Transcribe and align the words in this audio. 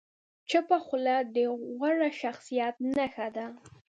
چپه 0.49 0.77
خوله، 0.85 1.15
د 1.33 1.35
غوره 1.77 2.09
شخصیت 2.21 2.75
نښه 2.97 3.27
ده. 3.35 3.47